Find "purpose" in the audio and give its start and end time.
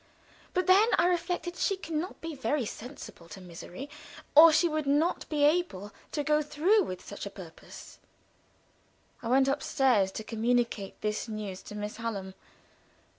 7.29-7.99